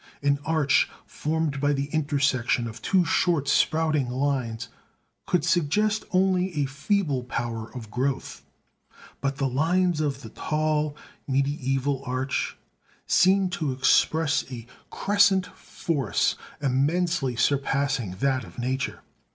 [0.23, 4.67] An arch formed by the intersection of two short sprouting lines
[5.27, 8.41] could suggest only a feeble power of growth;
[9.21, 10.97] but the lines of the tall
[11.29, 12.57] mediæval arch
[13.05, 19.01] seem to express a crescent force immensely surpassing that of nature.